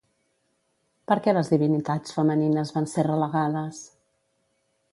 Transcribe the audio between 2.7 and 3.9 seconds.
van ser relegades?